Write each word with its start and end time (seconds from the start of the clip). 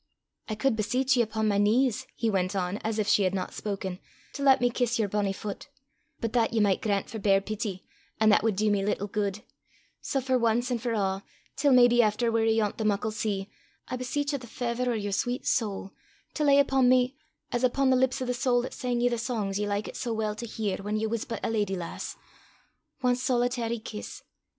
"I 0.49 0.55
cud 0.55 0.75
beseech 0.75 1.15
ye 1.15 1.21
upo' 1.21 1.43
my 1.43 1.57
k 1.59 1.63
nees," 1.63 2.07
he 2.15 2.27
went 2.27 2.55
on, 2.55 2.77
as 2.77 2.97
if 2.97 3.07
she 3.07 3.21
had 3.21 3.35
not 3.35 3.53
spoken, 3.53 3.99
"to 4.33 4.41
lat 4.41 4.59
me 4.59 4.71
kiss 4.71 4.97
yer 4.97 5.07
bonnie 5.07 5.31
fut; 5.31 5.67
but 6.19 6.33
that 6.33 6.53
ye 6.53 6.59
micht 6.59 6.81
grant 6.81 7.07
for 7.07 7.19
bare 7.19 7.39
peety, 7.39 7.85
an' 8.19 8.29
that 8.29 8.41
wad 8.41 8.55
dee 8.55 8.71
me 8.71 8.83
little 8.83 9.05
guid; 9.05 9.43
sae 10.01 10.19
for 10.19 10.43
ance 10.49 10.71
an' 10.71 10.79
for 10.79 10.93
a', 10.93 11.23
till 11.55 11.71
maybe 11.71 12.01
efter 12.01 12.31
we're 12.31 12.45
a' 12.45 12.49
ayont 12.49 12.77
the 12.77 12.83
muckle 12.83 13.11
sea, 13.11 13.47
I 13.89 13.95
beseech 13.95 14.33
at 14.33 14.41
the 14.41 14.47
fawvour 14.47 14.87
o' 14.89 14.93
yer 14.95 15.11
sweet 15.11 15.45
sowl, 15.45 15.91
to 16.33 16.43
lay 16.43 16.59
upo' 16.59 16.81
me, 16.81 17.15
as 17.51 17.63
upo' 17.63 17.87
the 17.87 17.95
lips 17.95 18.23
o' 18.23 18.25
the 18.25 18.33
sowl 18.33 18.65
'at 18.65 18.73
sang 18.73 19.01
ye 19.01 19.07
the 19.07 19.19
sangs 19.19 19.59
ye 19.59 19.67
likit 19.67 19.95
sae 19.95 20.09
weel 20.09 20.33
to 20.33 20.47
hear 20.47 20.77
whan 20.77 20.97
ye 20.97 21.05
was 21.05 21.25
but 21.25 21.45
a 21.45 21.49
leddy 21.51 21.75
lassie 21.75 22.17
ae 23.03 23.13
solitary 23.13 23.77
kiss. 23.77 24.23